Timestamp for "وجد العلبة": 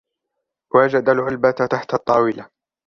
0.75-1.51